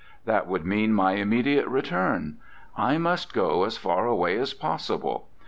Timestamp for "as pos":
4.39-4.89